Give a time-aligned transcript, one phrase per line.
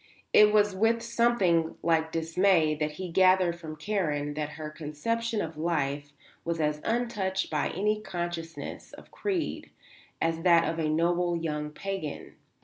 [0.33, 5.59] It was with something like dismay that he gathered from Karen that her conception of
[5.59, 6.11] life
[6.43, 9.69] was as untouched by any consciousness of creed
[10.19, 12.33] as that of a noble young pagan.